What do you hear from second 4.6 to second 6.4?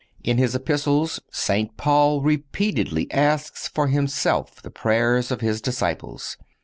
prayers of his disciples.